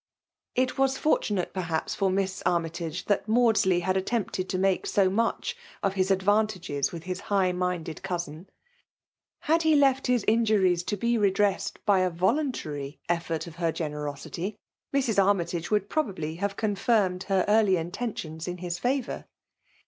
[0.31, 4.87] *' It was fortunate, perhaps, for Miss A^n]^ tage that Maudsley had attempted to make
[4.87, 8.49] so much of his advantages with his high minded cousin;—
[9.45, 13.71] ^had he leil his injuries to be re dressed by a voluntary effort of her
[13.71, 14.57] generosity,
[14.91, 15.23] Mrs.
[15.23, 19.25] Armytage would probably have co|[i; iirmed her early intentions in his favour.